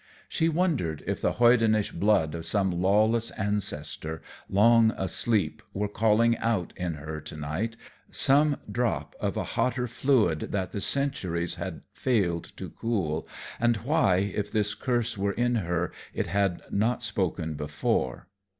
[0.27, 6.73] She wondered if the hoydenish blood of some lawless ancestor, long asleep, were calling out
[6.75, 7.77] in her to night,
[8.09, 13.27] some drop of a hotter fluid that the centuries had failed to cool,
[13.59, 18.27] and why, if this curse were in her, it had not spoken before.